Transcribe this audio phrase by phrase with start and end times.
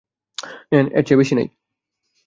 [0.71, 1.47] নেন, এর চেয়ে বেশি নাই।